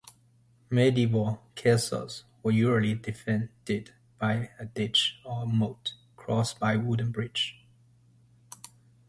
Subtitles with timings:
[0.71, 7.61] Medieval castles were usually defended by a ditch or moat, crossed by wooden bridge.